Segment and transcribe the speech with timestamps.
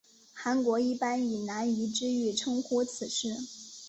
[0.33, 3.37] 韩国一般以南怡之狱称呼此事。